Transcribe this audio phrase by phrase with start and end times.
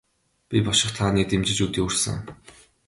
[0.49, 2.17] Би бошигт хааныг дэмжиж өдий хүрсэн.